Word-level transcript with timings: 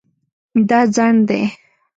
دا 0.69 0.79
ځنډ 0.95 1.17
دی 1.27 1.41